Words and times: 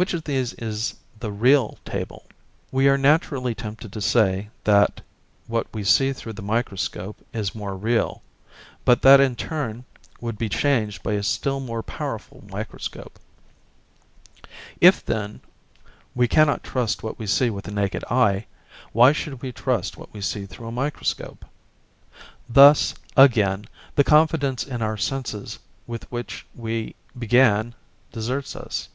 Which 0.00 0.14
of 0.14 0.24
these 0.24 0.54
is 0.54 0.94
the 1.18 1.30
'real' 1.30 1.76
table? 1.84 2.24
We 2.72 2.88
are 2.88 2.96
naturally 2.96 3.54
tempted 3.54 3.92
to 3.92 4.00
say 4.00 4.48
that 4.64 5.02
what 5.46 5.66
we 5.74 5.84
see 5.84 6.14
through 6.14 6.32
the 6.32 6.40
microscope 6.42 7.18
is 7.34 7.54
more 7.54 7.76
real, 7.76 8.22
but 8.86 9.02
that 9.02 9.20
in 9.20 9.36
turn 9.36 9.84
would 10.18 10.38
be 10.38 10.48
changed 10.48 11.02
by 11.02 11.12
a 11.12 11.22
still 11.22 11.60
more 11.60 11.82
powerful 11.82 12.42
microscope. 12.48 13.18
If, 14.80 15.04
then, 15.04 15.42
we 16.14 16.26
cannot 16.26 16.64
trust 16.64 17.02
what 17.02 17.18
we 17.18 17.26
see 17.26 17.50
with 17.50 17.66
the 17.66 17.70
naked 17.70 18.02
eye, 18.10 18.46
why 18.92 19.12
should 19.12 19.42
we 19.42 19.52
trust 19.52 19.98
what 19.98 20.10
we 20.14 20.22
see 20.22 20.46
through 20.46 20.68
a 20.68 20.72
microscope? 20.72 21.44
Thus, 22.48 22.94
again, 23.18 23.66
the 23.96 24.04
confidence 24.04 24.64
in 24.64 24.80
our 24.80 24.96
senses 24.96 25.58
with 25.86 26.10
which 26.10 26.46
we 26.56 26.94
began 27.18 27.74
deserts 28.12 28.56
us. 28.56 28.88